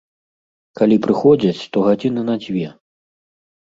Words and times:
Калі 0.79 0.95
прыходзяць, 1.05 1.69
то 1.71 1.87
гадзіны 1.91 2.21
на 2.35 2.43
дзве. 2.43 2.69